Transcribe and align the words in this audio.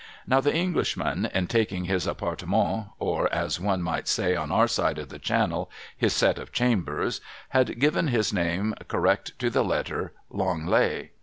Now 0.25 0.41
the 0.41 0.51
Englishman, 0.55 1.27
in 1.31 1.45
taking 1.45 1.85
his 1.85 2.07
Appartemcnt,— 2.07 2.89
or, 2.97 3.31
as 3.31 3.59
one 3.59 3.83
might 3.83 4.07
say 4.07 4.35
on 4.35 4.51
our 4.51 4.67
side 4.67 4.97
of 4.97 5.09
the 5.09 5.19
Channel, 5.19 5.69
his 5.95 6.11
set 6.11 6.39
of 6.39 6.51
chambers,— 6.51 7.21
had 7.49 7.79
given 7.79 8.07
his 8.07 8.33
name, 8.33 8.73
correct 8.87 9.37
to 9.37 9.51
the 9.51 9.63
letter, 9.63 10.13
Langley. 10.31 11.11